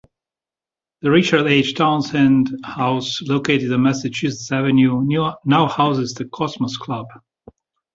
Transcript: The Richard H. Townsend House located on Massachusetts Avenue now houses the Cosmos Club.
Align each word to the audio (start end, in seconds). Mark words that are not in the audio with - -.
The 1.03 1.11
Richard 1.11 1.45
H. 1.45 1.75
Townsend 1.75 2.49
House 2.65 3.21
located 3.21 3.71
on 3.71 3.83
Massachusetts 3.83 4.51
Avenue 4.51 5.05
now 5.45 5.67
houses 5.67 6.15
the 6.15 6.25
Cosmos 6.25 6.75
Club. 6.77 7.05